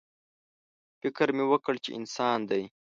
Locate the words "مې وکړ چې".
1.35-1.89